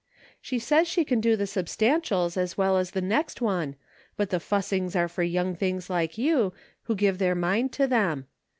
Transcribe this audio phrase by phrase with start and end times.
[0.41, 3.75] She says she can do the substan tial as well as the next one,
[4.17, 6.53] but the fussings are for young things like you,
[6.85, 8.25] who give their mind to them.